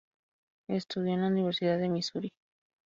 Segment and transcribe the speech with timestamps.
[0.67, 2.33] Estudió en la Universidad de Misuri.